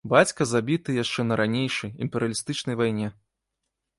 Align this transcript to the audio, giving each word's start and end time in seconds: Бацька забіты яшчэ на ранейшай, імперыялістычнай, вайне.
Бацька 0.11 0.45
забіты 0.51 0.93
яшчэ 1.03 1.25
на 1.27 1.37
ранейшай, 1.41 1.93
імперыялістычнай, 2.05 2.75
вайне. 2.83 3.13